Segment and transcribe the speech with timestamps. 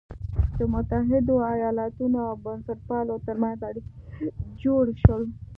[0.57, 3.91] د متحدو ایالتونو او بنسټپالو تر منځ اړیکي
[4.61, 5.23] جوړ شول.